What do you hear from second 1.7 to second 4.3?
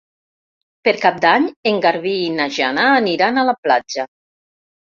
en Garbí i na Jana aniran a la platja.